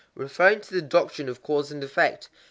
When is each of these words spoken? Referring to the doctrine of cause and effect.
Referring 0.15 0.61
to 0.61 0.73
the 0.73 0.81
doctrine 0.81 1.29
of 1.29 1.43
cause 1.43 1.71
and 1.71 1.83
effect. 1.83 2.27